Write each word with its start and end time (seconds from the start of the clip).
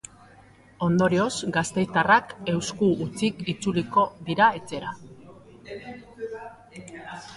Ondorioz, 0.85 1.33
gasteiztarrak 1.57 2.33
eusku 2.55 2.89
hutsik 3.03 3.43
itzuliko 3.53 4.07
dira 4.31 4.49
etxera. 4.61 4.99